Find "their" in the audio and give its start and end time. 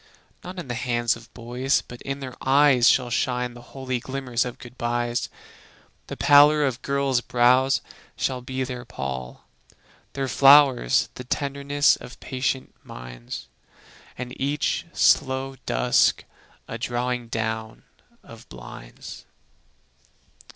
2.21-2.33, 8.63-8.83, 10.13-10.27